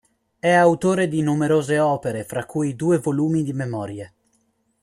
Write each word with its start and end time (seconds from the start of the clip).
È 0.39 0.49
autore 0.51 1.07
di 1.07 1.21
numerose 1.21 1.77
opere, 1.77 2.23
fra 2.23 2.47
cui 2.47 2.75
due 2.75 2.97
volumi 2.97 3.43
di 3.43 3.53
memorie. 3.53 4.13